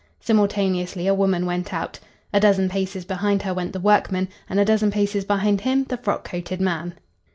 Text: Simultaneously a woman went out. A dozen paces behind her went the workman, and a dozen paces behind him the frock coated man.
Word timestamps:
Simultaneously 0.19 1.05
a 1.05 1.13
woman 1.13 1.45
went 1.45 1.71
out. 1.75 1.99
A 2.33 2.39
dozen 2.39 2.69
paces 2.69 3.05
behind 3.05 3.43
her 3.43 3.53
went 3.53 3.71
the 3.71 3.79
workman, 3.79 4.29
and 4.49 4.59
a 4.59 4.65
dozen 4.65 4.89
paces 4.89 5.25
behind 5.25 5.61
him 5.61 5.83
the 5.89 5.97
frock 5.97 6.23
coated 6.27 6.59
man. 6.59 6.95